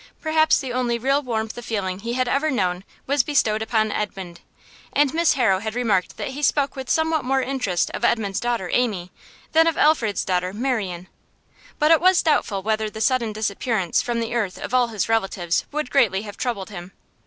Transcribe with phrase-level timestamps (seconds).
[0.19, 4.41] Perhaps the only real warmth of feeling he had ever known was bestowed upon Edmund,
[4.93, 8.71] and Miss Harrow had remarked that he spoke with somewhat more interest of Edmund's daughter,
[8.73, 9.11] Amy,
[9.51, 11.05] than of Alfred's daughter, Marian.
[11.77, 15.65] But it was doubtful whether the sudden disappearance from the earth of all his relatives
[15.71, 16.93] would greatly have troubled him.